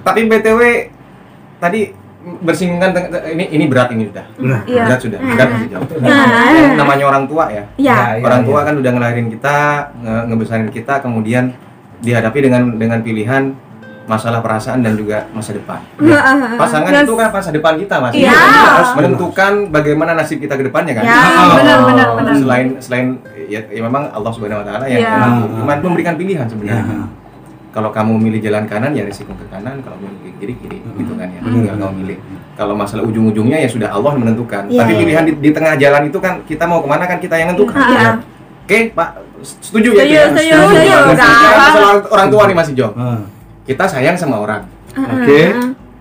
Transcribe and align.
Tapi 0.00 0.20
BTW 0.26 0.60
tadi 1.56 1.80
bersinggungan 2.20 2.92
ini 3.30 3.44
ini 3.50 3.64
berat 3.64 3.88
ini 3.90 4.08
sudah. 4.08 4.24
Berat. 4.36 4.62
Iya. 4.64 4.82
Berat 4.84 5.00
sudah. 5.00 5.18
Berat 5.18 5.48
masih 5.50 5.68
jauh. 5.68 5.84
Nah. 6.00 6.72
Namanya 6.76 7.04
orang 7.06 7.24
tua 7.24 7.44
ya. 7.48 7.64
Ya. 7.76 8.16
Iya, 8.16 8.22
orang 8.22 8.42
tua 8.44 8.60
kan 8.62 8.74
udah 8.76 8.90
ngelahirin 8.90 9.28
kita, 9.30 9.56
nge- 9.96 10.24
ngebesarin 10.28 10.68
kita, 10.68 11.00
kemudian 11.00 11.56
dihadapi 12.00 12.38
dengan 12.40 12.76
dengan 12.76 13.00
pilihan 13.00 13.52
masalah 14.04 14.42
perasaan 14.42 14.82
dan 14.82 14.98
juga 14.98 15.22
masa 15.30 15.54
depan. 15.54 15.78
Pasangan 16.58 16.90
Yes. 16.90 17.06
itu 17.06 17.14
kan 17.14 17.28
masa 17.30 17.50
depan 17.54 17.78
kita 17.78 17.94
mas. 18.02 18.12
Iya. 18.12 18.34
Kita 18.34 18.70
harus 18.74 18.92
menentukan 18.98 19.52
bagaimana 19.70 20.10
nasib 20.12 20.42
kita 20.42 20.58
ke 20.58 20.66
depannya 20.66 20.98
kan. 20.98 21.04
Ya, 21.06 21.14
Oh. 21.14 21.54
benar 21.56 21.78
benar 21.86 22.08
benar. 22.18 22.32
Selain 22.34 22.66
selain 22.82 23.06
ya, 23.46 23.62
ya 23.62 23.80
memang 23.80 24.10
Allah 24.10 24.32
Subhanahu 24.34 24.60
Wa 24.60 24.66
Taala 24.66 24.84
yang. 24.84 25.06
Cuman 25.56 25.76
memberikan 25.80 26.18
pilihan 26.18 26.44
sebenarnya. 26.44 26.82
Ya. 26.82 27.06
Kalau 27.70 27.94
kamu 27.94 28.18
milih 28.18 28.40
jalan 28.42 28.66
kanan 28.66 28.90
ya 28.98 29.06
risiko 29.06 29.30
ke 29.38 29.46
kanan, 29.46 29.78
kalau 29.86 29.94
milih 30.02 30.34
kiri 30.42 30.54
kiri 30.58 30.82
gitu 30.82 31.12
kan 31.14 31.30
ya. 31.30 31.40
Tinggal 31.42 31.76
kamu 31.78 31.94
milih. 32.02 32.18
Kalau 32.58 32.74
masalah 32.74 33.06
ujung-ujungnya 33.06 33.62
ya 33.62 33.68
sudah 33.70 33.88
Allah 33.94 34.18
yang 34.18 34.22
menentukan. 34.26 34.66
Iya. 34.66 34.80
Tapi 34.82 34.92
pilihan 34.98 35.22
di, 35.24 35.32
di 35.38 35.50
tengah 35.54 35.74
jalan 35.78 36.02
itu 36.10 36.18
kan 36.18 36.42
kita 36.44 36.64
mau 36.66 36.82
ke 36.82 36.88
mana 36.90 37.04
kan 37.06 37.22
kita 37.22 37.38
yang 37.38 37.54
menentukan. 37.54 37.78
Iya. 37.78 38.10
Oke, 38.66 38.78
Pak. 38.94 39.08
Setuju 39.40 39.90
ya? 39.96 40.30
Setuju, 40.30 40.54
setuju. 40.66 40.96
Masalah 41.14 41.90
orang, 42.10 42.28
tua 42.28 42.42
nih 42.50 42.56
Mas 42.58 42.68
Ijo. 42.74 42.88
Ah. 42.98 43.22
Kita 43.64 43.84
sayang 43.86 44.18
sama 44.18 44.42
orang. 44.42 44.62
Oke. 44.94 45.54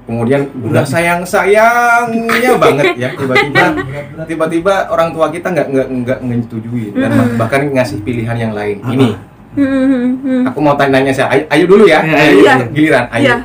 Kemudian 0.09 0.41
udah 0.65 0.81
sayang 0.81 1.21
sayangnya 1.21 2.57
banget 2.57 2.97
ya 2.97 3.13
tiba-tiba 3.13 3.77
tiba-tiba 4.25 4.89
orang 4.89 5.13
tua 5.13 5.29
kita 5.29 5.53
nggak 5.53 5.67
nggak 5.69 5.87
nggak 6.01 6.19
menyetujui 6.25 6.97
dan 6.97 7.13
bahkan 7.37 7.69
ngasih 7.69 8.01
pilihan 8.01 8.33
yang 8.33 8.57
lain. 8.57 8.81
Ini 8.89 9.13
aku 10.45 10.59
mau 10.59 10.73
tanya-tanya 10.73 11.11
saya 11.11 11.27
Ayu, 11.31 11.43
Ayu 11.49 11.65
dulu 11.65 11.83
ya. 11.85 11.99
Iya, 11.99 12.15
Ayu, 12.19 12.37
iya. 12.39 12.55
giliran 12.69 13.05
Ayu. 13.09 13.25
Iya. 13.25 13.37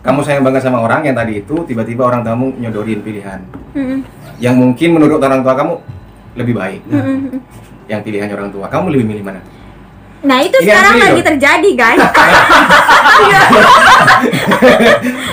Kamu 0.00 0.20
sayang 0.20 0.42
banget 0.42 0.60
sama 0.60 0.80
orang 0.80 1.04
yang 1.04 1.12
tadi 1.12 1.38
itu 1.38 1.54
tiba-tiba 1.64 2.02
orang 2.04 2.24
tamu 2.24 2.56
nyodorin 2.56 3.00
pilihan 3.00 3.40
Hmm, 3.70 4.00
yang 4.38 4.56
mungkin 4.56 4.96
menurut 4.96 5.20
orang 5.20 5.44
tua 5.44 5.54
kamu 5.54 5.74
lebih 6.34 6.54
baik. 6.56 6.80
Yang 7.86 8.00
pilihannya 8.02 8.34
orang 8.34 8.50
tua, 8.50 8.66
kamu 8.66 8.86
lebih 8.90 9.06
milih 9.06 9.22
mana? 9.22 9.40
Nah 10.20 10.38
itu 10.40 10.52
Ini 10.52 10.66
sekarang 10.66 10.94
asli 10.94 11.04
lagi 11.06 11.22
terjadi 11.24 11.70
guys. 11.74 12.00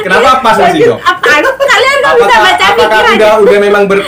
Kenapa 0.04 0.30
pas 0.40 0.56
Mas 0.58 0.74
Ijo? 0.74 0.96
Apa? 0.98 1.26
Kalian 1.68 1.96
nggak 2.00 2.14
bisa 2.16 2.26
Apakah, 2.26 2.40
baca 2.42 2.66
apakah 2.66 2.88
pikiran? 3.04 3.16
udah 3.18 3.32
udah 3.44 3.60
memang 3.60 3.84
ber 3.86 4.00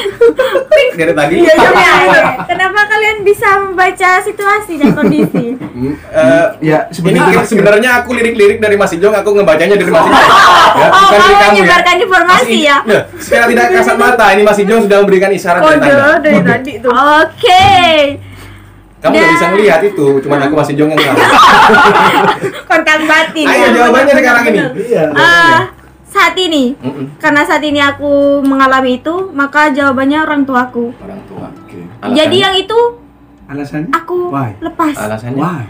dari 0.99 1.13
tadi? 1.13 1.33
Iya, 1.37 1.53
iya, 1.55 1.69
iya. 2.01 2.23
Kenapa 2.43 2.79
kalian 2.85 3.17
bisa 3.21 3.47
membaca 3.61 4.09
situasi 4.19 4.73
dan 4.75 4.91
kondisi? 4.91 5.55
Eh, 5.81 6.45
Ya, 6.61 6.79
ini 6.83 6.91
sebenarnya 6.91 7.39
sebenarnya 7.41 7.89
aku 7.97 8.09
lirik-lirik 8.11 8.57
dari 8.57 8.75
Mas 8.75 8.91
Ijong, 8.91 9.13
aku 9.13 9.29
ngebacanya 9.33 9.73
dari 9.73 9.87
Mas 9.87 10.03
Ijong. 10.03 10.15
Ya, 10.71 10.87
Oh, 10.87 11.01
bukan 11.03 11.17
dari 11.17 11.33
kamu 11.33 11.41
ya. 11.41 11.49
menyebarkan 11.51 11.95
informasi 11.99 12.29
Mas 12.45 12.49
I- 12.51 12.63
ya? 12.63 12.77
Secara 13.17 13.43
tidak 13.47 13.65
kasat 13.73 13.97
mata, 13.97 14.25
ini 14.31 14.41
Mas 14.41 14.57
Ijong 14.57 14.81
sudah 14.83 14.97
memberikan 14.99 15.29
isyarat 15.29 15.61
dan 15.61 15.79
tanda. 15.79 16.19
dari 16.19 16.39
tadi 16.41 16.73
tuh. 16.77 16.91
Oke. 16.91 17.65
Kamu 18.99 19.11
nggak 19.11 19.23
Dan- 19.23 19.33
bisa 19.33 19.45
melihat 19.49 19.81
itu, 19.81 20.07
cuman 20.19 20.39
aku 20.41 20.53
Mas 20.53 20.69
Ijong 20.69 20.89
yang 20.89 20.99
tahu. 20.99 21.17
Kontak 22.69 22.99
batin. 23.01 23.45
Ayo 23.45 23.57
ya. 23.57 23.69
jawabannya 23.73 24.13
sekarang 24.13 24.43
ini. 24.45 24.59
Iya. 24.85 25.03
Ah, 25.13 25.59
saat 26.05 26.35
ini 26.35 26.73
karena 27.17 27.41
saat 27.43 27.61
ini 27.61 27.79
aku 27.79 28.11
mengalami 28.41 28.97
itu 28.97 29.29
maka 29.31 29.69
jawabannya 29.69 30.19
orang 30.19 30.41
tuaku 30.41 30.89
Orang 30.97 31.21
tua. 31.25 31.47
Oke. 31.55 31.79
Alasannya? 31.79 32.15
jadi 32.15 32.37
yang 32.39 32.55
itu 32.57 32.79
Alasannya? 33.49 33.89
aku 33.91 34.29
Why? 34.29 34.53
lepas 34.59 34.93
alasannya 34.95 35.41
Why? 35.41 35.65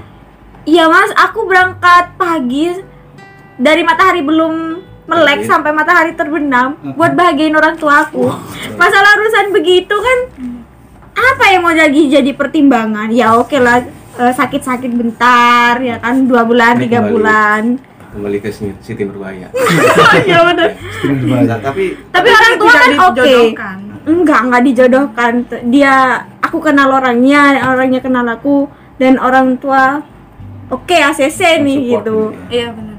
iya 0.66 0.86
mas 0.86 1.12
aku 1.16 1.44
berangkat 1.44 2.12
pagi 2.14 2.76
dari 3.56 3.82
matahari 3.82 4.20
belum 4.22 4.54
melek 5.06 5.40
Oke. 5.40 5.48
sampai 5.48 5.72
matahari 5.72 6.12
terbenam 6.14 6.76
Mhm. 6.78 6.94
buat 6.94 7.12
bahagiain 7.14 7.52
orang 7.52 7.74
tuaku 7.74 8.28
masalah 8.76 9.16
urusan 9.16 9.50
begitu 9.50 9.92
kan 9.92 10.20
apa 11.14 11.44
yang 11.50 11.62
mau 11.62 11.74
jadi 11.74 12.20
jadi 12.20 12.32
pertimbangan 12.32 13.10
ya 13.10 13.34
oke 13.34 13.56
lah 13.58 13.80
eh, 14.16 14.34
sakit-sakit 14.34 14.92
bentar 14.92 15.80
ya 15.80 15.98
kan 15.98 16.24
dua 16.24 16.44
bulan 16.44 16.76
Ini 16.76 16.82
tiga 16.82 17.00
kembali. 17.00 17.14
bulan 17.14 17.62
kembali 18.10 18.38
ke 18.38 18.50
Siti 18.50 18.74
Siti 18.82 19.04
berbahaya. 19.04 19.48
ya 20.26 20.42
tapi 21.60 21.94
tapi 22.10 22.28
orang 22.28 22.54
tua 22.56 22.72
kan 22.72 22.90
oke 22.90 23.22
dijodohkan. 23.22 23.78
enggak 24.04 24.40
enggak 24.42 24.62
dijodohkan 24.64 25.34
dia 25.66 25.96
aku 26.50 26.58
kenal 26.60 26.90
orangnya 26.92 27.42
orangnya 27.64 28.02
kenal 28.02 28.26
aku 28.26 28.66
dan 28.98 29.16
orang 29.16 29.54
tua 29.56 30.02
oke 30.68 30.92
ACC 30.94 31.62
nih 31.62 31.78
gitu 31.88 31.96
gitu 31.96 32.18
ya. 32.50 32.50
Iya 32.50 32.68
benar. 32.74 32.96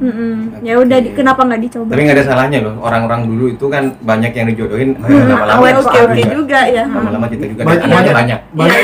Ya 0.61 0.75
udah 0.77 0.99
di- 0.99 1.13
kenapa 1.13 1.43
nggak 1.43 1.61
dicoba 1.61 1.91
tapi 1.91 2.03
nggak 2.03 2.17
ada 2.17 2.25
salahnya 2.25 2.59
loh. 2.63 2.75
Orang-orang 2.79 3.27
dulu 3.27 3.45
itu 3.49 3.67
kan 3.67 3.95
banyak 4.01 4.33
yang 4.33 4.47
dijodohin, 4.49 4.91
Hmm, 4.97 5.27
lama-lama 5.29 5.83
oke 5.83 5.99
oke 6.01 6.15
juga. 6.17 6.31
juga 6.33 6.61
ya 6.65 6.85
Lama-lama 6.85 7.27
kita 7.27 7.45
juga 7.45 7.63
Banyak- 7.63 7.83
banyak 7.85 8.15
banyak- 8.15 8.15
banyak. 8.15 8.41
Banyak 8.59 8.79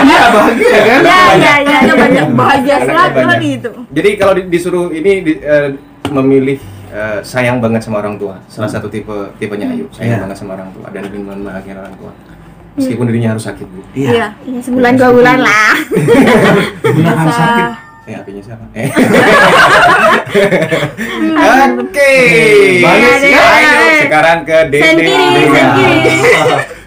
Iya, 0.00 0.22
bahagia 0.30 0.78
kan? 0.80 1.00
ya 1.02 1.20
ya 1.36 1.54
ya 1.60 1.78
ya 1.84 1.94
banyak 1.94 2.26
bahagia 2.32 2.76
Banyak, 2.76 2.80
sekali 2.86 3.14
banyak. 3.20 3.38
gitu 3.44 3.70
Jadi 3.90 4.10
kalau 4.16 4.32
di- 4.32 4.48
disuruh 4.48 4.86
ini 4.90 5.10
di- 5.20 5.40
eh, 5.40 5.68
memilih 6.08 6.58
eh, 6.90 7.18
sayang 7.22 7.62
banget 7.62 7.80
sama 7.80 8.02
orang 8.02 8.18
tua, 8.18 8.42
salah 8.46 8.66
satu 8.66 8.90
tipe 8.90 9.14
tipenya 9.38 9.70
Ayu, 9.70 9.86
sayang 9.90 10.10
Iya. 10.10 10.22
banget 10.24 10.36
sama 10.36 10.58
orang 10.58 10.70
tua 10.72 10.86
dan 10.88 11.06
ingin 11.06 11.22
membahagiakan 11.24 11.86
orang 11.86 11.96
tua. 11.96 12.10
Meskipun 12.70 13.06
dirinya 13.06 13.32
harus 13.32 13.42
sakit 13.42 13.64
bu. 13.64 13.80
Iya. 13.92 14.10
Iya. 14.10 14.28
ya 14.46 14.60
sebulan 14.62 14.92
dua 14.94 15.10
bulan 15.10 15.38
lah 15.40 15.74
Menahan 16.86 17.24
Bisa. 17.24 17.36
sakit. 17.36 17.66
Eh 18.02 18.14
apinya 18.16 18.42
siapa? 18.42 18.64
Eh. 18.72 18.88
Oke. 21.80 22.12
Balik 22.80 23.14
sih. 23.20 23.32
Ayo 23.32 23.72
sekarang 24.02 24.38
ke 24.42 24.56
Dede. 24.68 24.82
Sen 24.82 24.96
kiri, 24.98 25.26
Dea. 25.30 25.50
sen 25.50 25.68
kiri. 25.76 25.98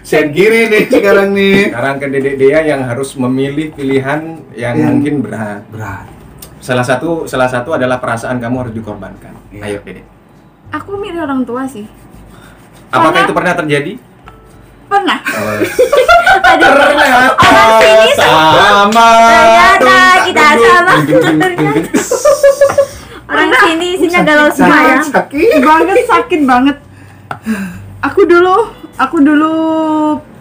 Sen 0.04 0.26
kiri 0.30 0.60
nih 0.68 0.82
sekarang 0.86 1.28
nih. 1.32 1.54
Sekarang 1.70 1.94
ke 1.96 2.06
Dede 2.08 2.30
Dea 2.36 2.58
yang 2.62 2.80
harus 2.84 3.14
memilih 3.14 3.72
pilihan 3.72 4.20
yang 4.52 4.74
Yang- 4.74 4.84
mungkin 4.90 5.14
berat. 5.20 5.62
Berat. 5.68 6.06
Salah 6.58 6.84
satu 6.84 7.24
salah 7.24 7.46
satu 7.46 7.72
adalah 7.72 7.98
perasaan 7.98 8.36
kamu 8.36 8.54
harus 8.60 8.72
dikorbankan. 8.74 9.32
Iya. 9.48 9.60
Ayo 9.64 9.78
Dede. 9.80 10.02
Aku 10.72 10.98
milih 10.98 11.20
orang 11.20 11.44
tua 11.44 11.64
sih. 11.64 11.86
Apakah 12.90 13.10
Karena- 13.12 13.24
itu 13.24 13.32
pernah 13.32 13.54
terjadi? 13.54 13.92
Pernah. 14.94 15.18
Aduh, 16.54 16.70
Ternyata 16.70 17.34
orang 17.34 17.70
sini 17.82 18.10
sama. 18.14 19.10
Ternyata 19.26 19.98
kita 20.22 20.46
sama. 20.54 20.94
Orang 23.24 23.50
sini 23.66 23.86
isinya 23.98 24.20
galau 24.22 24.48
semua 24.54 24.78
ya 24.86 24.96
Sakit. 25.02 25.58
banget 25.58 25.96
sakit 26.06 26.40
banget. 26.46 26.76
Aku 28.04 28.22
dulu, 28.22 28.70
aku 28.94 29.16
dulu 29.18 29.54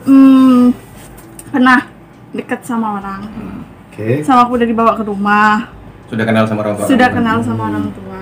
hmm, 0.06 0.70
pernah 1.50 1.90
deket 2.36 2.62
sama 2.62 3.02
orang. 3.02 3.22
Oke. 3.90 4.22
Sama 4.22 4.46
aku 4.46 4.62
udah 4.62 4.68
dibawa 4.70 4.92
ke 4.94 5.04
rumah. 5.08 5.74
Sudah 6.10 6.26
kenal 6.30 6.46
sama 6.46 6.60
orang 6.62 6.76
tua. 6.78 6.86
Sudah 6.86 7.10
kenal 7.10 7.38
sama 7.42 7.62
orang 7.74 7.88
tua. 7.90 8.22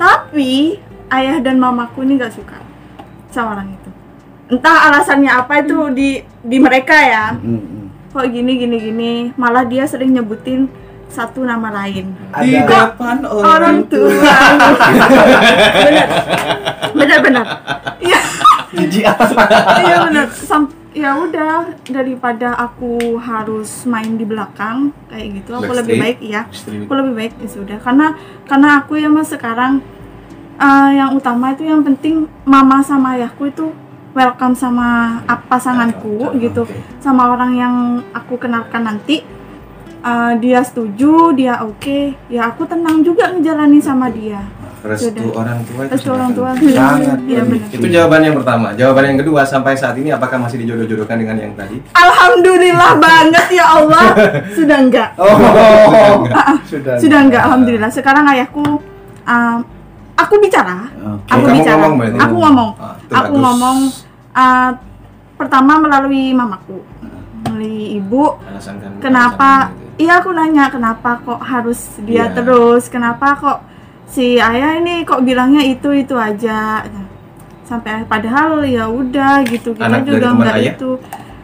Tapi 0.00 0.80
ayah 1.12 1.36
dan 1.44 1.60
mamaku 1.60 2.08
ini 2.08 2.16
gak 2.16 2.32
suka 2.32 2.56
sama 3.32 3.56
orang 3.56 3.72
itu. 3.72 3.79
Entah 4.50 4.90
alasannya 4.90 5.30
apa 5.30 5.62
itu 5.62 5.78
di 5.94 6.08
di 6.42 6.56
mereka 6.58 6.96
ya. 6.98 7.38
Mm-mm. 7.38 8.10
Kok 8.10 8.26
gini 8.26 8.58
gini 8.58 8.76
gini. 8.82 9.12
Malah 9.38 9.64
dia 9.64 9.86
sering 9.86 10.10
nyebutin 10.10 10.66
satu 11.06 11.46
nama 11.46 11.70
lain. 11.70 12.10
Di 12.42 12.58
depan 12.66 13.22
Orang 13.26 13.86
tua. 13.86 14.10
benar. 15.86 16.08
Benar 16.94 17.18
benar. 17.22 17.46
Iya. 18.02 18.20
jijik 18.70 19.02
apa? 19.02 19.26
Iya 19.82 19.96
benar. 20.06 20.26
Sam- 20.30 20.80
ya 20.90 21.14
udah 21.14 21.70
daripada 21.86 22.58
aku 22.58 23.14
harus 23.22 23.86
main 23.86 24.18
di 24.18 24.26
belakang 24.26 24.90
kayak 25.06 25.26
gitu 25.38 25.54
aku 25.54 25.70
lebih 25.70 26.02
baik 26.02 26.18
ya 26.18 26.50
aku 26.50 26.92
lebih 26.98 27.14
baik 27.14 27.32
ya 27.38 27.46
sudah 27.46 27.78
karena 27.78 28.18
karena 28.50 28.82
aku 28.82 28.98
ya 28.98 29.06
mas 29.06 29.30
sekarang 29.30 29.78
eh, 30.58 30.90
yang 30.98 31.14
utama 31.14 31.54
itu 31.54 31.62
yang 31.62 31.86
penting 31.86 32.26
mama 32.42 32.82
sama 32.82 33.14
ayahku 33.14 33.54
itu 33.54 33.70
welcome 34.10 34.54
sama 34.54 35.20
pasanganku 35.46 36.30
Welcome, 36.30 36.40
gitu 36.40 36.62
oke. 36.64 36.76
sama 36.98 37.30
orang 37.30 37.52
yang 37.54 37.74
aku 38.10 38.34
kenalkan 38.36 38.82
nanti 38.82 39.22
eh, 40.00 40.32
dia 40.38 40.60
setuju 40.60 41.30
dia 41.32 41.62
oke 41.62 42.14
ya 42.26 42.50
aku 42.50 42.66
tenang 42.66 43.00
juga 43.00 43.30
ngejalanin 43.30 43.78
sama 43.78 44.10
dia 44.10 44.42
Restu 44.80 45.12
Sudah. 45.12 45.44
orang 45.44 45.60
tua 45.60 45.80
itu 45.84 45.92
Restu 45.92 46.08
orang 46.08 46.32
tua. 46.32 46.50
Sangat 46.56 47.20
penting. 47.20 47.52
benar. 47.52 47.68
Itu 47.68 47.86
jawaban 47.92 48.20
yang 48.24 48.36
pertama. 48.40 48.72
Jawaban 48.72 49.04
yang 49.12 49.18
kedua 49.20 49.44
sampai 49.44 49.76
saat 49.76 49.92
ini 50.00 50.08
apakah 50.08 50.40
masih 50.40 50.56
dijodoh-jodohkan 50.64 51.20
dengan 51.20 51.36
yang 51.36 51.52
tadi? 51.52 51.84
alhamdulillah 51.92 52.96
banget 52.96 53.60
ya 53.60 53.76
Allah 53.76 54.08
sudah 54.56 54.78
enggak 54.80 55.08
Oh. 55.20 56.24
Sudah. 56.72 56.96
sudah 56.96 57.18
enggak 57.20 57.42
alhamdulillah 57.44 57.92
sekarang 57.92 58.24
ayahku 58.24 58.80
um, 59.26 59.58
aku 60.20 60.34
bicara 60.38 60.76
Oke. 60.92 61.28
aku 61.28 61.40
kamu 61.40 61.56
bicara 61.56 61.76
ngomong 61.78 62.00
aku 62.16 62.34
ngomong 62.36 62.70
Ah, 62.76 62.94
aku 63.10 63.30
bagus. 63.30 63.40
ngomong 63.40 63.78
uh, 64.32 64.70
pertama 65.34 65.72
melalui 65.78 66.24
mamaku 66.30 66.78
melalui 67.42 67.96
ibu 67.96 68.36
Alasan 68.42 68.76
kan 68.76 68.90
kenapa 69.00 69.50
alasan 69.66 69.72
gitu. 69.72 69.98
iya 69.98 70.12
aku 70.16 70.30
nanya 70.30 70.64
kenapa 70.68 71.10
kok 71.18 71.40
harus 71.40 71.80
dia 72.00 72.28
Iya. 72.28 72.34
terus 72.34 72.82
kenapa 72.86 73.26
kok 73.34 73.58
si 74.06 74.36
ayah 74.36 74.76
ini 74.76 75.02
kok 75.02 75.20
bilangnya 75.20 75.62
itu 75.62 75.88
itu 75.94 76.14
aja 76.14 76.84
sampai 77.62 78.02
padahal 78.04 78.60
ya 78.62 78.84
udah 78.84 79.46
gitu 79.46 79.70
kita 79.72 79.86
Anak 79.86 80.02
juga 80.02 80.28
nggak 80.34 80.56
ayah? 80.56 80.74
itu 80.74 80.90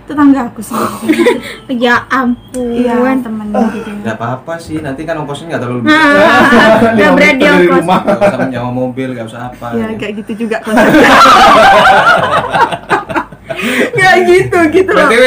tetangga 0.06 0.40
aku 0.46 0.60
sendiri 0.62 1.42
Ya 1.84 2.06
ampun. 2.08 2.70
iya 2.72 2.94
temen 3.18 3.46
gitu 3.50 3.90
Gak 4.00 4.16
apa-apa 4.16 4.54
sih, 4.56 4.78
nanti 4.78 5.02
kan 5.02 5.18
ongkosnya 5.18 5.46
nggak 5.50 5.62
terlalu 5.62 5.80
besar. 5.84 6.94
Nggak 6.94 7.10
berat 7.12 7.26
Dari 7.28 7.40
diongkos. 7.42 7.76
rumah. 7.82 8.00
Gak 8.00 8.18
usah 8.22 8.38
menyewa 8.40 8.70
mobil, 8.70 9.08
gak 9.12 9.26
usah 9.26 9.40
apa. 9.50 9.66
ya 9.74 9.86
kayak 9.94 10.12
gitu 10.22 10.46
juga 10.46 10.56
konsepnya 10.64 11.10
ya 13.94 14.10
gitu 14.22 14.58
gitu 14.70 14.90
loh 14.92 15.08
BTW, 15.08 15.24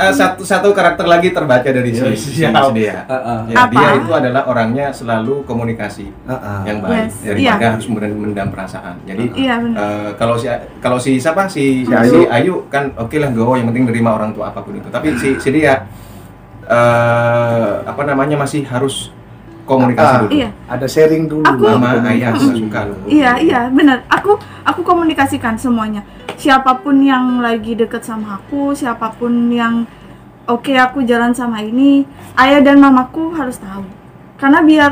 eh, 0.00 0.14
satu 0.16 0.42
satu 0.42 0.68
karakter 0.72 1.04
lagi 1.04 1.28
terbaca 1.30 1.68
dari 1.68 1.90
si, 1.92 2.00
Ya, 2.00 2.10
si, 2.16 2.28
si 2.32 2.42
dia. 2.42 3.04
Heeh. 3.04 3.38
Ya, 3.52 3.56
Apa? 3.60 3.72
dia 3.76 3.88
itu 4.00 4.10
adalah 4.16 4.42
orangnya 4.48 4.86
selalu 4.90 5.44
komunikasi 5.44 6.08
Heeh. 6.08 6.60
yang 6.64 6.78
baik 6.80 7.12
Yes, 7.12 7.14
daripada 7.20 7.60
iya. 7.60 7.70
harus 7.76 7.84
kemudian 7.84 8.12
mendam 8.16 8.48
perasaan. 8.48 8.96
Jadi 9.04 9.24
iya 9.36 9.54
benar 9.60 9.78
eh, 9.78 10.10
kalau 10.16 10.34
si 10.40 10.46
kalau 10.80 10.98
si 10.98 11.20
siapa 11.20 11.44
si 11.46 11.84
si 11.84 11.92
Ayu. 11.92 12.24
Ayu, 12.32 12.54
kan 12.72 12.90
oke 12.96 13.16
lah 13.20 13.30
go 13.30 13.54
yang 13.54 13.68
penting 13.68 13.84
nerima 13.84 14.16
orang 14.16 14.32
tua 14.32 14.48
apa 14.48 14.64
pun 14.64 14.74
itu. 14.80 14.88
Tapi 14.88 15.14
si 15.20 15.36
si 15.36 15.48
dia 15.52 15.84
eh 16.70 17.70
apa 17.82 18.02
namanya 18.06 18.38
masih 18.38 18.62
harus 18.64 19.10
komunikasi 19.70 20.10
Ah, 20.10 20.18
dulu. 20.20 20.30
iya 20.34 20.50
Ada 20.66 20.86
sharing 20.86 21.24
dulu. 21.24 21.46
Aku- 21.46 21.62
Sama 21.62 21.88
Komunikasi. 21.94 22.10
ayah 22.10 22.32
suka 22.34 22.80
loh. 22.90 22.98
Iya 23.06 23.30
iya 23.38 23.60
benar. 23.70 24.02
Aku 24.10 24.34
aku 24.62 24.80
komunikasikan 24.82 25.54
semuanya. 25.54 26.02
Siapa 26.34 26.74
pun 26.76 26.98
yang 26.98 27.38
lagi 27.38 27.72
deket 27.74 28.02
sama 28.02 28.36
aku, 28.36 28.72
siapa 28.72 29.12
pun 29.12 29.30
yang 29.48 29.86
oke 30.44 30.72
aku 30.72 31.04
jalan 31.04 31.30
sama 31.30 31.60
ini, 31.60 32.02
ayah 32.34 32.58
dan 32.58 32.80
mamaku 32.80 33.30
harus 33.32 33.56
tahu. 33.56 33.86
Karena 34.34 34.58
biar 34.60 34.90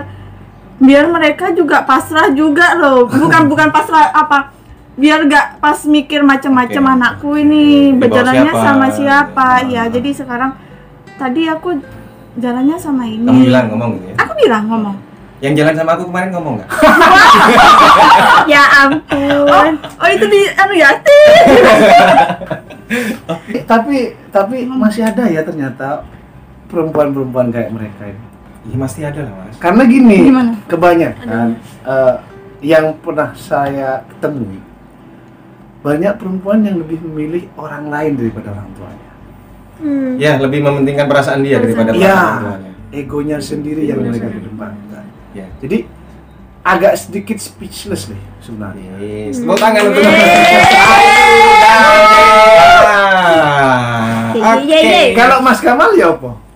biar 0.79 1.09
mereka 1.09 1.51
juga 1.51 1.83
pasrah 1.83 2.31
juga 2.31 2.77
loh. 2.77 3.09
Bukan 3.09 3.43
bukan 3.51 3.69
pasrah 3.69 4.13
apa? 4.13 4.55
Biar 4.95 5.25
gak 5.25 5.59
pas 5.59 5.79
mikir 5.87 6.21
macam-macam 6.21 6.83
Oke. 6.85 6.93
anakku 6.93 7.31
ini 7.35 7.95
berjalannya 7.95 8.51
siapa? 8.51 8.63
sama 8.63 8.87
siapa. 8.91 9.49
Ya. 9.65 9.87
Ya, 9.87 9.95
jadi 9.95 10.11
sekarang 10.13 10.59
tadi 11.15 11.47
aku 11.47 11.79
jalannya 12.35 12.77
sama 12.77 13.07
ini. 13.07 13.23
Kamu 13.23 13.41
bilang 13.41 13.67
ngomong 13.71 13.91
gitu 13.95 14.07
ya. 14.11 14.15
Bilang 14.39 14.65
ngomong. 14.67 14.97
Yang 15.39 15.55
jalan 15.63 15.75
sama 15.75 15.91
aku 15.95 16.05
kemarin 16.11 16.31
ngomong 16.35 16.55
nggak? 16.59 16.71
Ya 18.53 18.65
ampun. 18.81 19.73
Oh 19.79 20.09
itu 20.09 20.27
di 20.27 20.41
anu 20.55 20.75
ya. 20.75 20.91
Eh, 22.89 23.61
tapi 23.69 24.17
tapi 24.33 24.65
masih 24.65 25.05
ada 25.05 25.29
ya 25.29 25.45
ternyata 25.45 26.01
perempuan-perempuan 26.73 27.53
kayak 27.53 27.69
mereka 27.69 28.09
ini. 28.09 28.25
Iya 28.65 28.77
pasti 28.81 29.01
ada 29.05 29.21
lah 29.29 29.35
mas. 29.45 29.57
Karena 29.61 29.83
gini, 29.85 30.33
Gimana? 30.33 30.57
kebanyakan 30.65 31.49
eh, 31.85 32.15
yang 32.65 32.97
pernah 33.05 33.37
saya 33.37 34.09
temui 34.19 34.57
banyak 35.79 36.17
perempuan 36.17 36.65
yang 36.65 36.81
lebih 36.81 36.99
memilih 37.05 37.45
orang 37.55 37.93
lain 37.93 38.13
daripada 38.17 38.57
orang 38.57 38.69
tuanya. 38.73 39.11
Hmm. 39.79 40.13
Ya 40.17 40.41
lebih 40.41 40.61
mementingkan 40.65 41.07
perasaan 41.07 41.45
dia 41.45 41.61
daripada 41.61 41.93
Iya. 41.93 42.01
perasaan 42.01 42.25
orang 42.25 42.41
tuanya. 42.43 42.68
Egonya 42.89 43.39
sendiri 43.39 43.85
yang 43.85 44.01
mereka 44.01 44.33
sendiri. 44.33 44.49
kedepankan. 44.49 45.05
Ya. 45.37 45.47
Jadi 45.61 45.85
agak 46.65 46.95
sedikit 46.97 47.39
speechless 47.41 48.09
nih 48.09 48.23
sebenarnya. 48.41 48.93
Yes. 49.01 49.45
Tepuk 49.45 49.57
tangan 49.61 49.83
untuk 49.93 50.03
Oke. 54.39 54.65
yeay, 54.69 54.83
yeay. 54.85 55.07
Kalau 55.17 55.41
Mas 55.45 55.61
Kamal 55.61 55.93
ya 55.97 56.17
apa? 56.17 56.48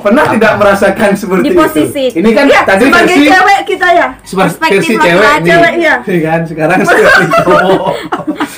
Pernah 0.00 0.24
tidak 0.28 0.52
merasakan 0.56 1.10
seperti 1.12 1.44
Di 1.44 1.52
posisi. 1.52 2.04
itu? 2.06 2.18
Ini 2.18 2.30
kan 2.32 2.44
Ya, 2.46 2.60
tadi 2.62 2.84
sebagai 2.84 3.04
versi 3.10 3.28
cewek 3.28 3.60
kita 3.64 3.88
ya. 3.90 4.06
perspektif 4.18 4.80
versi 4.80 4.94
cewek 4.96 5.32
nih. 5.36 5.46
cewek, 5.46 5.72
iya. 5.76 5.94
Iya 6.00 6.18
kan 6.24 6.40
sekarang 6.42 6.78
versi 6.88 7.26
cowok. 7.38 7.92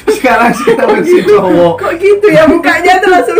sekarang 0.09 0.51
kita 0.55 0.83
versi 0.87 1.19
cowok. 1.25 1.73
Kok 1.77 1.93
gitu 1.97 2.27
ya 2.29 2.43
mukanya 2.47 2.93
tuh 2.97 3.11
langsung. 3.11 3.39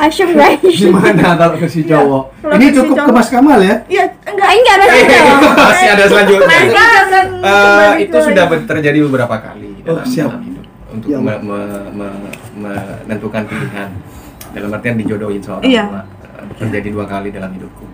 Asyik 0.00 0.30
guys. 0.32 0.62
Gimana 0.62 1.26
kalau 1.34 1.54
versi 1.56 1.82
cowok? 1.82 2.24
kalau 2.40 2.54
Ini 2.54 2.66
cukup 2.70 2.94
ke 2.94 3.02
cowok. 3.02 3.14
Mas 3.14 3.28
Kamal 3.28 3.60
ya? 3.60 3.76
Iya, 3.84 4.04
enggak. 4.24 4.46
Eh, 4.46 4.56
enggak 4.56 4.74
ada 4.74 4.84
dong. 4.86 5.38
Masih 5.60 5.88
ada 5.90 6.04
selanjutnya. 6.06 6.46
Eh, 6.48 6.62
kembali 7.42 7.98
itu 8.00 8.16
sudah 8.22 8.44
terjadi 8.64 8.98
beberapa 9.02 9.36
kali 9.36 9.68
Oh, 9.82 9.96
dalam, 9.96 10.04
siap. 10.04 10.30
dalam 10.30 10.42
hidup 10.42 10.64
untuk 10.88 11.08
Ya. 11.08 11.18
me- 11.18 11.40
me- 11.40 11.90
me- 11.92 12.18
menentukan 12.54 13.42
pilihan 13.44 13.88
dalam 14.50 14.70
artian 14.70 14.96
dijodohin 14.96 15.40
seorang 15.40 15.62
Iya. 15.62 15.84
Terjadi 16.52 16.88
dua 16.90 17.04
kali 17.04 17.28
dalam 17.28 17.50
hidupku 17.50 17.84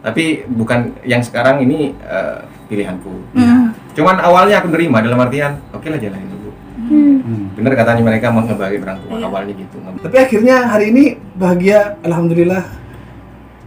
tapi 0.00 0.24
bukan 0.48 0.98
yang 1.02 1.20
sekarang 1.20 1.60
ini 1.60 1.94
eh, 1.98 2.38
pilihanku 2.66 3.12
Hmm. 3.32 3.70
cuman 3.92 4.18
awalnya 4.18 4.58
aku 4.58 4.68
nerima 4.68 4.98
dalam 4.98 5.18
artian 5.18 5.60
oke 5.70 5.84
lah 5.84 5.96
jalanin 5.96 6.26
dulu 6.26 6.50
Hmm. 6.82 7.54
bener 7.54 7.72
katanya 7.72 8.02
mereka 8.02 8.26
mau 8.28 8.42
ngebahagiain 8.42 8.82
orang 8.82 8.98
tua 8.98 9.12
Iya. 9.14 9.24
awalnya 9.24 9.54
gitu 9.54 9.76
Tapi 10.02 10.16
akhirnya 10.18 10.56
hari 10.66 10.84
ini 10.88 11.04
bahagia, 11.32 11.94
alhamdulillah. 12.02 12.64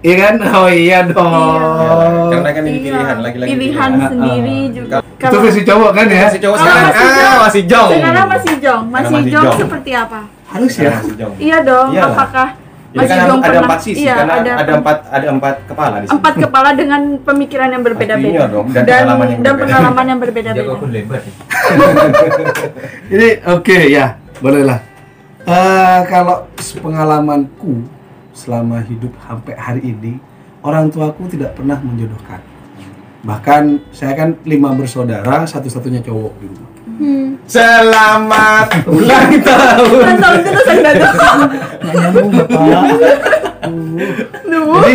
Iya 0.01 0.15
kan? 0.19 0.35
Oh 0.53 0.67
iya 0.67 0.99
dong. 1.01 1.17
Ya, 1.17 1.89
karena 2.29 2.49
kan 2.51 2.63
ini 2.63 2.77
Iya, 2.77 2.85
pilihan 2.85 3.17
lagi-lagi 3.17 3.49
pilihan 3.49 3.89
pilihan. 3.89 4.09
sendiri 4.11 4.57
Ah, 4.59 4.65
juga. 4.69 4.95
Itu 5.17 5.37
versi 5.39 5.61
cowok 5.63 5.91
kan 5.91 6.05
ya? 6.05 6.21
masih 6.27 6.41
cowok 6.43 6.57
sekarang 6.59 6.83
masih 6.85 7.01
ah 7.01 7.15
jong. 7.15 7.39
masih 7.41 7.63
jong 7.65 7.89
Sekarang 7.89 8.27
masih 8.27 8.53
jong, 8.55 8.83
masih, 8.91 9.17
jong, 9.25 9.43
jong. 9.43 9.57
seperti 9.57 9.91
apa? 9.95 10.19
Harus 10.45 10.73
ya. 10.75 10.91
masih 10.93 11.15
jong 11.15 11.33
Iya 11.39 11.57
dong. 11.63 11.87
Iyalah. 11.89 12.11
Apakah 12.11 12.47
Ini 12.95 13.03
masih 13.03 13.11
kan 13.11 13.27
jong 13.27 13.41
ada 13.43 13.43
pernah? 13.51 13.65
empat 13.67 13.79
sisi 13.83 14.03
Iya, 14.07 14.13
karena 14.15 14.33
ada, 14.39 14.51
ada, 14.55 14.71
empat 14.79 14.97
ada 15.11 15.27
empat 15.35 15.55
kepala 15.67 15.95
di 15.99 16.05
sini. 16.07 16.15
empat 16.15 16.33
kepala 16.39 16.69
dengan 16.71 17.01
pemikiran 17.19 17.67
yang 17.75 17.83
berbeda-beda 17.83 18.43
dong, 18.47 18.67
dan 18.71 18.83
dan 18.87 18.95
pengalaman 18.95 19.27
yang 19.27 19.41
dan 19.43 19.51
berbeda. 19.51 19.67
pengalaman 19.67 20.05
yang 20.07 20.19
berbeda-beda. 20.23 20.87
lebar. 20.87 21.21
Ini 23.11 23.29
oke 23.59 23.77
ya, 23.91 24.05
bolehlah. 24.39 24.79
Eh 25.43 25.99
kalau 26.07 26.47
pengalamanku 26.79 27.83
selama 28.31 28.79
hidup 28.87 29.11
sampai 29.19 29.53
hari 29.59 29.81
ini, 29.91 30.13
orang 30.63 30.87
tuaku 30.87 31.27
tidak 31.27 31.51
pernah 31.51 31.75
menjodohkan. 31.83 32.39
Bahkan 33.27 33.91
saya 33.91 34.15
kan 34.15 34.29
lima 34.47 34.71
bersaudara, 34.71 35.43
satu-satunya 35.43 35.99
cowok 35.99 36.33
di 36.39 36.47
rumah. 36.47 36.71
Hmm. 36.95 37.35
Selamat 37.43 38.67
ulang 38.87 39.31
tahun. 39.43 40.15
Tahun 40.15 40.39
itu. 40.39 40.59
Nggak 41.83 41.95
nyambung 41.99 42.29
bapak. 42.31 42.63
Jadi 44.45 44.93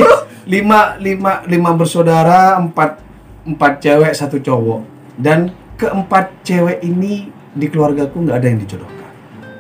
lima 0.49 0.81
lima 0.99 1.33
lima 1.45 1.71
bersaudara, 1.77 2.57
empat 2.57 2.99
empat 3.45 3.73
cewek, 3.85 4.13
satu 4.17 4.41
cowok. 4.41 4.81
Dan 5.21 5.53
keempat 5.77 6.41
cewek 6.41 6.81
ini 6.81 7.29
di 7.53 7.67
keluargaku 7.69 8.25
nggak 8.25 8.37
ada 8.41 8.47
yang 8.49 8.61
dijodohkan, 8.65 9.11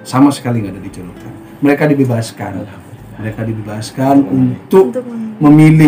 sama 0.06 0.32
sekali 0.32 0.64
nggak 0.64 0.74
ada 0.78 0.82
dijodohkan. 0.82 1.32
Mereka 1.60 1.84
dibebaskan, 1.92 2.52
mereka 3.20 3.40
dibebaskan 3.44 4.16
untuk 4.24 4.96
Untuk 4.96 5.04
memilih. 5.04 5.36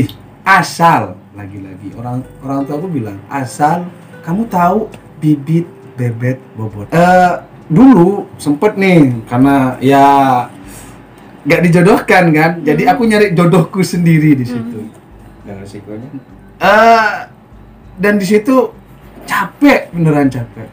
memilih 0.04 0.06
asal 0.44 1.16
lagi-lagi 1.32 1.88
orang 1.96 2.20
orang 2.44 2.66
tua 2.68 2.76
aku 2.76 2.90
bilang 2.90 3.16
asal 3.30 3.88
kamu 4.20 4.44
tahu 4.50 4.90
bibit 5.22 5.64
bebet 5.96 6.38
bobot. 6.56 6.88
Eh 6.92 7.32
dulu 7.72 8.28
sempet 8.36 8.76
nih 8.76 9.24
karena 9.30 9.80
ya 9.80 10.04
nggak 11.42 11.62
dijodohkan 11.66 12.24
kan, 12.30 12.50
jadi 12.62 12.94
aku 12.94 13.02
nyari 13.08 13.34
jodohku 13.34 13.82
sendiri 13.82 14.38
di 14.38 14.46
situ. 14.46 14.86
Dan 15.42 15.58
resikonya 15.58 16.06
Eh 16.62 17.14
dan 17.98 18.14
di 18.14 18.26
situ 18.26 18.70
capek 19.26 19.90
beneran 19.90 20.30
capek, 20.30 20.70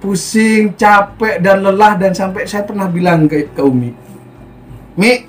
pusing, 0.00 0.76
capek 0.76 1.40
dan 1.40 1.64
lelah 1.64 1.96
dan 1.96 2.12
sampai 2.12 2.44
saya 2.44 2.68
pernah 2.68 2.88
bilang 2.88 3.24
ke 3.24 3.48
ke 3.48 3.62
Umi, 3.64 3.96
Mi 4.98 5.24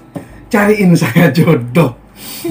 cariin 0.51 0.91
saya 0.97 1.31
jodoh. 1.37 1.95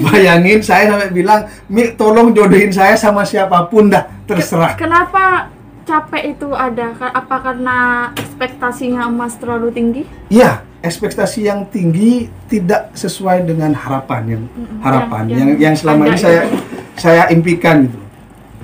Bayangin 0.01 0.65
saya 0.65 0.89
sampai 0.89 1.13
bilang, 1.13 1.45
Mi 1.69 1.93
tolong 1.93 2.33
jodohin 2.33 2.73
saya 2.73 2.97
sama 2.97 3.21
siapa 3.21 3.69
pun 3.69 3.93
dah 3.93 4.09
terserah. 4.25 4.73
Kenapa 4.73 5.53
capek 5.89 6.37
itu 6.37 6.47
ada? 6.53 6.93
Apa 6.93 7.35
karena 7.41 7.77
ekspektasinya 8.13 9.09
emas 9.09 9.33
terlalu 9.41 9.73
tinggi? 9.73 10.03
Iya, 10.29 10.61
ekspektasi 10.85 11.49
yang 11.49 11.65
tinggi 11.65 12.29
tidak 12.45 12.93
sesuai 12.93 13.49
dengan 13.49 13.73
harapan 13.73 14.37
yang 14.37 14.43
harapan 14.85 15.23
yang- 15.25 15.37
yang 15.37 15.49
yang, 15.57 15.75
selama 15.75 16.13
ini 16.13 16.17
saya 16.21 16.45
itu. 16.45 16.57
saya 16.93 17.23
impikan 17.33 17.89
gitu. 17.89 17.99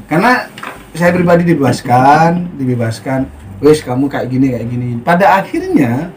Karena 0.05 0.46
saya 0.94 1.10
pribadi 1.12 1.44
dibebaskan, 1.50 2.53
dibebaskan. 2.62 3.25
Wes 3.63 3.82
kamu 3.82 4.05
kayak 4.05 4.27
gini 4.29 4.53
kayak 4.53 4.67
gini. 4.70 4.88
Pada 5.01 5.41
akhirnya 5.41 6.13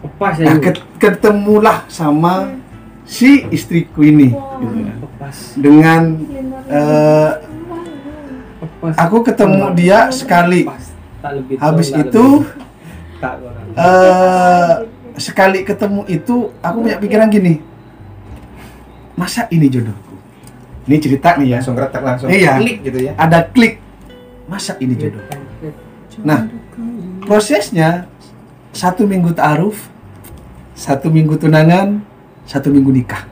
Lepas 0.00 0.40
nah, 0.40 0.56
ya. 0.56 0.64
ket- 0.64 0.86
ketemulah 0.96 1.84
sama 1.86 2.56
si 3.04 3.44
istriku 3.52 4.00
ini 4.00 4.32
gitu 4.32 4.76
kan. 4.82 4.96
Lepas. 4.98 5.36
Dengan 5.60 6.00
Aku 8.98 9.20
ketemu 9.20 9.72
dia 9.72 10.08
sekali. 10.10 10.64
Lepas. 10.64 10.92
Tak 11.20 11.32
lebih 11.34 11.54
Habis 11.56 11.88
tak 11.88 12.00
itu 12.02 12.24
lebih. 12.40 13.18
tak 13.18 13.34
orang. 13.38 13.66
eh 13.72 14.72
sekali 15.16 15.58
ketemu 15.62 16.00
itu 16.06 16.36
aku 16.58 16.76
punya 16.80 16.96
pikiran 16.96 17.28
gini. 17.28 17.60
Masa 19.14 19.44
ini 19.48 19.68
jodohku? 19.68 20.16
Ini 20.84 20.96
cerita 20.96 21.36
nih 21.36 21.46
ya. 21.46 21.56
langsung 21.56 21.76
retak 21.76 22.00
langsung 22.00 22.28
Iya. 22.28 22.56
klik 22.56 22.78
gitu 22.82 22.98
ya. 23.00 23.12
Ada 23.14 23.44
klik. 23.46 23.76
masa 24.44 24.74
ini 24.76 24.98
jodoh 24.98 25.22
nah 26.20 26.42
prosesnya 27.22 28.10
satu 28.70 29.06
minggu 29.06 29.30
ta'aruf 29.30 29.86
satu 30.74 31.06
minggu 31.06 31.38
tunangan 31.38 32.02
satu 32.42 32.66
minggu 32.66 32.90
nikah 32.90 33.30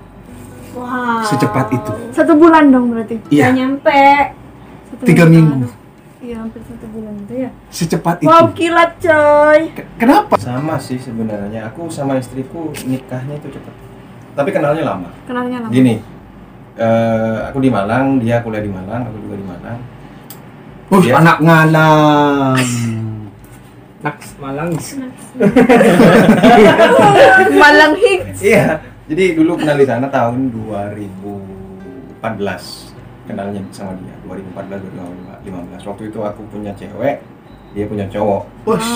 Wow. 0.70 1.26
secepat 1.26 1.74
itu 1.74 1.90
Satu 2.14 2.38
bulan 2.38 2.70
dong 2.70 2.94
berarti. 2.94 3.18
Nggak 3.18 3.34
iya 3.34 3.50
nyampe. 3.50 3.98
Satu 4.98 5.04
tiga 5.04 5.24
bulan. 5.24 5.32
minggu 5.32 5.66
Iya 6.18 6.36
hampir 6.36 6.60
satu 6.60 6.84
bulan 6.90 7.14
itu 7.16 7.32
ya. 7.38 7.48
secepat 7.70 8.14
itu 8.18 8.26
Wow 8.26 8.50
kilat 8.50 8.90
coy. 8.98 9.70
Ke- 9.70 9.86
kenapa 9.96 10.34
Sama 10.36 10.76
sih 10.76 10.98
sebenarnya. 10.98 11.66
Aku 11.66 11.86
sama 11.86 12.16
istriku 12.16 12.72
nikahnya 12.82 13.36
itu 13.36 13.48
cepet. 13.48 13.72
Tapi 14.34 14.50
kenalnya 14.50 14.82
lama. 14.84 15.08
Kenalnya 15.24 15.62
lama. 15.62 15.70
Gini, 15.70 15.98
eh, 16.74 17.36
aku 17.46 17.58
di 17.58 17.68
Malang, 17.68 18.18
dia 18.18 18.40
kuliah 18.40 18.58
di 18.58 18.68
Malang, 18.68 19.04
aku 19.04 19.16
juga 19.20 19.34
di 19.34 19.44
Malang. 19.44 19.78
Uh, 20.88 20.98
Iya. 20.98 21.20
anak 21.20 21.36
ngalam 21.38 22.56
Naks 24.00 24.28
Malang. 24.38 24.68
Malang 27.54 27.92
hits. 27.94 28.38
Iya. 28.40 28.78
Jadi 29.04 29.34
dulu 29.34 29.54
kenal 29.54 29.74
di 29.74 29.84
sana 29.84 30.06
tahun 30.06 30.48
2014 30.48 32.87
kenalnya 33.28 33.60
sama 33.68 33.92
dia 34.00 34.16
2014 34.24 34.80
2015 35.44 35.84
waktu 35.84 36.02
itu 36.08 36.18
aku 36.24 36.40
punya 36.48 36.72
cewek 36.72 37.20
dia 37.76 37.84
punya 37.84 38.08
cowok. 38.08 38.48
Wush, 38.64 38.90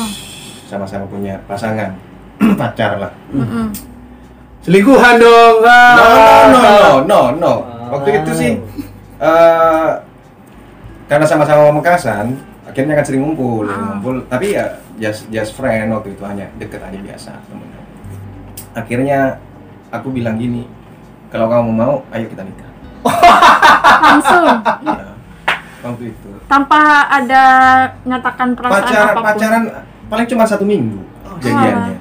sama-sama 0.64 1.04
punya 1.04 1.36
pasangan. 1.44 1.92
Pacar 2.60 2.96
lah. 2.96 3.12
Selingkuhan 4.64 5.20
dong 5.20 5.56
no 5.60 5.68
ah. 5.68 6.48
no 6.48 6.64
no 6.64 6.76
no 7.04 7.20
no 7.36 7.52
waktu 7.92 8.24
itu 8.24 8.32
sih 8.32 8.52
eh 9.20 9.90
karena 11.06 11.26
sama-sama 11.28 11.68
Pamekasan 11.68 12.32
akhirnya 12.64 12.96
kan 12.96 13.04
sering 13.04 13.20
ngumpul 13.26 13.68
Ah. 13.68 13.98
ngumpul. 14.00 14.24
Tapi 14.30 14.56
ya 14.56 14.80
just 14.96 15.28
just 15.28 15.52
friend 15.52 15.92
waktu 15.92 16.14
itu 16.16 16.22
hanya 16.24 16.46
deket 16.56 16.80
aja 16.80 16.94
biasa 16.94 17.30
temen 17.50 17.68
akhirnya 18.72 19.36
aku 19.92 20.08
bilang 20.08 20.40
gini 20.40 20.64
kalau 21.28 21.50
kamu 21.52 21.70
mau 21.74 21.94
ayo 22.14 22.24
kita 22.30 22.40
nikah 22.40 22.70
Langsung. 24.02 24.46
Iya, 24.82 25.06
waktu 25.82 26.04
itu 26.08 26.30
Tanpa 26.44 26.80
ada 27.06 27.42
nyatakan 28.02 28.48
perasaan 28.52 28.82
pacar 28.82 29.02
apa 29.04 29.14
pun. 29.14 29.24
pacaran 29.24 29.62
paling 30.06 30.26
cuma 30.26 30.44
satu 30.44 30.64
minggu 30.64 31.00
Oh, 31.22 31.36
jadiannya 31.38 31.96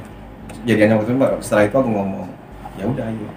jadiannya 0.62 0.96
waktu 0.96 1.10
itu 1.10 1.20
setelah 1.40 1.64
itu 1.64 1.76
aku 1.76 1.90
ngomong 1.90 2.28
ya 2.74 2.84
udah 2.84 3.06
ayo 3.06 3.28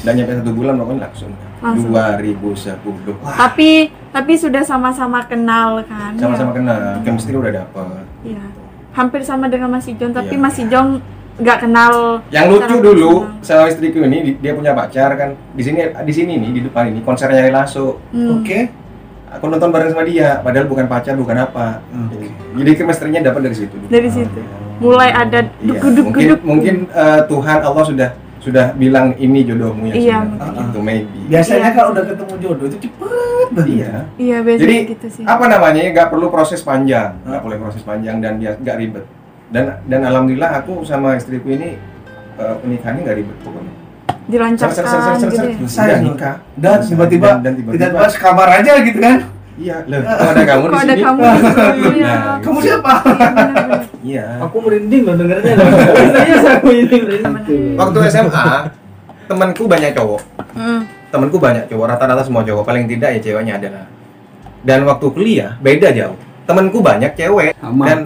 dan 0.00 0.12
nyampe 0.14 0.32
satu 0.34 0.52
bulan 0.52 0.74
pokoknya 0.76 1.00
langsung 1.02 1.32
Langsung. 1.58 1.90
2010 1.90 2.76
Tapi 3.24 3.70
tapi 4.10 4.32
sudah 4.34 4.60
sama-sama 4.60 5.24
kenal 5.24 5.80
kan. 5.82 6.12
sama-sama 6.14 6.50
ya? 6.50 6.56
kenal 6.56 6.78
chemistry 7.00 7.34
udah 7.34 7.52
dapet 7.56 8.04
Iya. 8.22 8.44
Hampir 8.92 9.20
sama 9.22 9.48
dengan 9.48 9.68
Mas 9.68 9.86
Ijong 9.86 10.12
tapi 10.12 10.34
Iya. 10.34 10.42
Mas 10.42 10.56
Ijong 10.56 10.88
nggak 11.36 11.58
kenal. 11.60 12.22
yang 12.28 12.46
lucu 12.46 12.76
dulu 12.76 13.12
sama 13.40 13.66
istriku 13.66 13.98
ini 14.00 14.18
di- 14.24 14.38
dia 14.38 14.52
punya 14.52 14.70
pacar 14.70 15.10
kan 15.14 15.34
di 15.50 15.60
sini 15.60 15.78
di 15.90 16.12
sini 16.12 16.32
nih 16.36 16.50
di 16.52 16.60
depan 16.62 16.88
ini 16.88 17.00
konsernya 17.00 17.40
Ari 17.40 17.50
Lasso 17.50 17.98
Hmm. 18.08 18.38
oke 18.38 18.58
aku 19.28 19.44
nonton 19.48 19.68
bareng 19.68 19.90
sama 19.90 20.04
dia 20.04 20.38
padahal 20.38 20.64
bukan 20.64 20.86
pacar 20.86 21.14
bukan 21.14 21.34
apa 21.36 21.82
Oke. 22.06 22.30
jadi 22.54 22.70
chemistry-nya 22.76 23.20
dapat 23.24 23.40
dari 23.44 23.56
situ 23.56 23.74
Dari 23.84 24.06
situ. 24.08 24.40
Mulai 24.76 25.10
ada 25.10 25.42
Iya, 25.56 25.78
duduk 25.80 26.04
mungkin 26.04 26.22
duduk 26.24 26.40
mungkin 26.44 26.74
eh, 26.88 27.20
Tuhan 27.26 27.58
Allah 27.60 27.84
sudah 27.84 28.08
sudah 28.38 28.70
bilang 28.72 29.16
ini 29.16 29.40
jodohmu 29.42 29.88
yang 29.88 29.96
Iya, 29.96 30.16
mungkin. 30.20 30.54
gitu 30.60 30.78
maybe 30.80 31.18
biasanya 31.26 31.58
Iya. 31.64 31.74
kalau 31.74 31.88
udah 31.90 32.04
ketemu 32.04 32.34
jodoh 32.38 32.66
itu 32.68 32.78
cepet 32.80 33.00
banget 33.48 33.66
iya 33.68 33.92
Iya 34.14 34.36
biasanya 34.38 34.62
jadi 34.64 34.76
gitu 34.88 35.06
sih. 35.10 35.24
apa 35.24 35.44
namanya 35.48 35.80
nggak 35.90 36.08
perlu 36.08 36.26
proses 36.28 36.60
panjang 36.60 37.18
nggak 37.20 37.34
Ah. 37.34 37.42
boleh 37.42 37.58
proses 37.58 37.82
panjang 37.82 38.18
dan 38.18 38.36
dia 38.36 38.54
nggak 38.54 38.76
ribet 38.76 39.04
dan 39.54 39.78
dan 39.86 40.00
alhamdulillah 40.02 40.50
aku 40.58 40.82
sama 40.82 41.14
istriku 41.14 41.46
ini 41.48 41.78
eh, 42.34 42.54
pernikahannya 42.58 43.00
nggak 43.00 43.16
ribet 43.16 43.38
pokoknya 43.40 43.72
Dilancarkan 44.24 44.72
Ser, 44.74 44.88
ser, 44.88 45.00
ser, 45.00 45.14
ser, 45.14 45.30
ser, 45.30 45.46
gitu 45.52 45.64
ser. 45.68 45.84
ya. 45.84 45.94
Loh. 45.94 46.10
nikah 46.10 46.34
dan 46.56 46.78
tiba-tiba 46.80 47.28
dan, 47.38 47.52
tiba-tiba 47.54 48.08
kabar 48.10 48.48
aja 48.56 48.72
gitu 48.80 48.98
kan 48.98 49.18
iya 49.54 49.76
loh 49.86 50.00
kok 50.00 50.26
ada 50.26 50.42
kamu 50.42 50.64
di 50.64 50.76
sini 50.76 50.94
kamu? 50.98 51.20
Iya. 51.94 52.04
Nah, 52.04 52.36
kamu 52.40 52.58
siapa 52.58 52.92
Bener-bener. 53.04 53.80
iya 54.02 54.24
Aku 54.40 54.56
merinding 54.58 55.02
loh 55.04 55.14
dengernya 55.14 55.52
loh. 55.54 55.66
Serius 56.10 56.44
aku 56.50 56.66
ini 56.72 56.96
merinding. 56.98 57.62
waktu 57.76 57.98
SMA 58.10 58.46
temanku 59.24 59.62
banyak 59.64 59.92
cowok 59.92 60.22
Hmm. 60.54 60.80
temanku 61.10 61.36
banyak 61.36 61.66
cowok 61.66 61.86
rata-rata 61.88 62.22
semua 62.22 62.42
cowok 62.42 62.62
paling 62.62 62.86
tidak 62.86 63.10
ya 63.10 63.20
ceweknya 63.20 63.54
adalah 63.58 63.84
dan 64.62 64.82
waktu 64.82 65.06
kuliah 65.10 65.50
beda 65.60 65.90
jauh 65.90 66.16
temanku 66.44 66.78
banyak 66.78 67.12
cewek 67.12 67.52
dan 67.60 67.98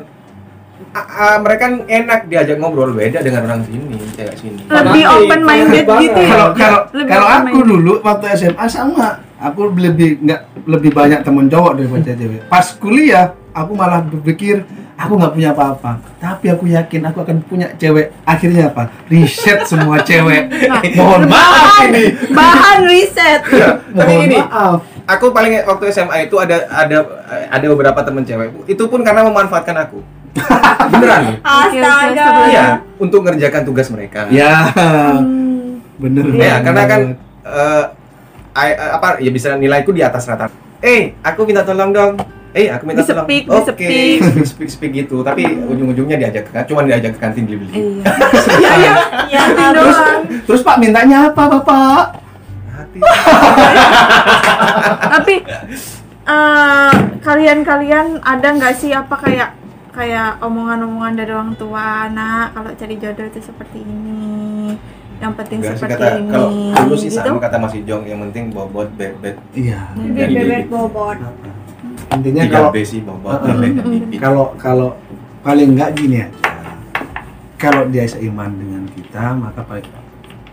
a- 0.94 1.40
mereka 1.40 1.64
enak 1.84 2.20
diajak 2.30 2.56
ngobrol 2.56 2.94
beda 2.94 3.20
dengan 3.20 3.44
orang 3.44 3.62
sini 3.66 4.08
cewek 4.18 4.34
sini. 4.34 4.60
Lebih 4.66 5.02
Fanatik, 5.06 5.22
open 5.22 5.40
minded 5.46 5.84
gitu 5.86 6.20
ya. 6.20 6.28
kalau 6.34 6.48
kalau 6.54 6.80
Lebih 6.90 7.10
kalau 7.14 7.26
open 7.26 7.42
aku 7.46 7.58
dulu 7.62 7.92
waktu 8.02 8.26
SMA 8.34 8.66
sama. 8.66 9.08
Aku 9.38 9.70
lebih 9.70 10.18
nggak 10.18 10.66
lebih 10.66 10.90
banyak 10.90 11.22
temen 11.22 11.46
cowok 11.46 11.78
daripada 11.78 12.10
cewek. 12.10 12.42
Pas 12.50 12.66
kuliah 12.74 13.38
aku 13.54 13.72
malah 13.78 14.02
berpikir 14.02 14.66
aku 14.98 15.14
nggak 15.14 15.32
punya 15.38 15.54
apa-apa. 15.54 16.02
Tapi 16.18 16.46
aku 16.50 16.66
yakin 16.66 17.06
aku 17.06 17.22
akan 17.22 17.38
punya 17.46 17.70
cewek. 17.78 18.10
Akhirnya 18.26 18.74
apa? 18.74 18.90
Riset 19.06 19.62
semua 19.70 20.02
cewek. 20.02 20.50
Nah, 20.66 20.82
mohon 20.98 21.22
maaf 21.30 21.54
bahan, 21.54 21.86
ini. 21.94 22.04
Bahan 22.34 22.78
riset. 22.90 23.40
tapi 23.46 24.10
mohon 24.10 24.22
gini 24.26 24.38
maaf. 24.42 24.78
aku 25.06 25.30
paling 25.30 25.62
waktu 25.62 25.84
SMA 25.94 26.26
itu 26.26 26.34
ada 26.42 26.66
ada 26.66 26.98
ada 27.30 27.66
beberapa 27.70 28.02
temen 28.02 28.26
cewek. 28.26 28.66
Itu 28.66 28.90
pun 28.90 29.06
karena 29.06 29.22
memanfaatkan 29.22 29.86
aku 29.86 30.17
beneran? 30.92 31.22
Astaga. 31.40 32.28
iya 32.46 32.66
untuk 32.96 33.22
ngerjakan 33.22 33.62
tugas 33.62 33.88
mereka. 33.88 34.26
Ya 34.28 34.70
Hmm. 34.70 35.82
bener 35.98 36.30
ya 36.32 36.62
karena 36.62 36.82
kan 36.84 37.00
eh, 37.42 37.84
I- 38.54 38.74
eh, 38.74 38.90
apa 38.92 39.08
ya 39.18 39.28
bisa 39.28 39.54
nilaiku 39.54 39.90
di 39.90 40.00
atas 40.00 40.24
rata 40.24 40.46
eh 40.78 41.14
aku 41.20 41.42
minta 41.42 41.62
tolong 41.62 41.90
dong. 41.90 42.12
Eh 42.50 42.66
aku 42.66 42.86
minta 42.86 43.02
tolong. 43.02 43.26
oke 43.26 43.34
disepik. 43.34 44.18
speak 44.22 44.46
speak. 44.50 44.70
Speak 44.70 44.92
gitu 44.96 45.20
tapi 45.20 45.42
ujung-ujungnya 45.44 46.16
diajak 46.18 46.46
ke 46.46 46.62
cuma 46.64 46.82
diajak 46.82 47.12
ke 47.12 47.20
kantin 47.20 47.44
beli 47.44 47.58
beli 47.58 47.72
Iya. 47.74 48.72
Iya, 48.72 48.72
iya. 48.78 48.92
Ya, 49.28 49.42
terus 49.68 49.98
terus 50.44 50.60
pak 50.62 50.78
mintanya 50.78 51.28
apa 51.28 51.42
bapak? 51.50 52.02
Hati. 52.70 52.98
Tapi 55.10 55.34
eh, 56.24 56.92
kalian-kalian 57.18 58.06
ada 58.20 58.48
nggak 58.48 58.74
sih 58.74 58.90
apa 58.90 59.18
kayak 59.18 59.57
kayak 59.90 60.38
omongan-omongan 60.40 61.12
dari 61.16 61.32
orang 61.32 61.54
tua, 61.54 62.06
nak 62.08 62.52
kalau 62.52 62.70
cari 62.74 62.94
jodoh 62.96 63.26
itu 63.26 63.40
seperti 63.40 63.78
ini, 63.80 64.76
yang 65.18 65.32
penting 65.34 65.58
Enggak 65.60 65.74
sih 65.74 65.78
seperti 65.80 65.94
kata 65.98 66.08
ini, 66.14 66.30
kalau 66.30 66.48
dulu 66.86 66.94
sih 66.94 67.10
gitu. 67.10 67.18
sama 67.20 67.40
kata 67.40 67.56
Mas 67.58 67.74
Ijong 67.74 68.02
yang 68.04 68.20
penting 68.28 68.44
bobot 68.50 68.88
bebet. 68.94 69.36
Iya. 69.52 69.80
Bebek 69.96 70.66
bobot. 70.68 71.18
intinya 72.08 72.40
tiga 72.48 72.54
kalau 72.56 72.70
B 72.72 72.76
sih 72.82 73.00
bobot 73.04 73.36
bebet 73.36 73.84
kalau 74.16 74.44
kalau 74.56 74.88
paling 75.44 75.76
nggak 75.76 75.92
gini 75.92 76.24
aja 76.24 76.50
kalau 77.60 77.84
dia 77.84 78.08
seiman 78.08 78.48
dengan 78.54 78.88
kita 78.88 79.36
maka 79.36 79.60
paling 79.60 79.84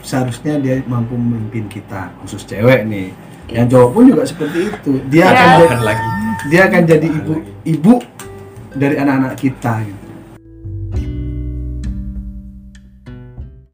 seharusnya 0.02 0.60
dia 0.60 0.84
mampu 0.86 1.16
memimpin 1.16 1.66
kita 1.66 2.12
khusus 2.22 2.44
cewek 2.44 2.86
nih. 2.86 3.10
Yang 3.46 3.78
cowok 3.78 3.90
pun 3.90 4.04
juga 4.10 4.24
seperti 4.26 4.60
itu. 4.68 4.92
Dia 5.08 5.22
Ya. 5.22 5.30
akan 5.32 5.48
jadi 5.62 5.78
lagi. 5.80 6.08
dia 6.46 6.62
akan 6.66 6.82
jadi 6.84 7.08
ibu 7.08 7.34
ibu 7.64 7.94
dari 8.76 8.96
anak-anak 9.00 9.34
kita 9.40 9.74
gitu 9.88 10.05